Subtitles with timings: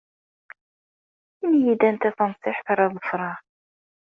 [1.43, 3.37] Ini-iyi-d anta tanṣiḥt ara ḍefreɣ.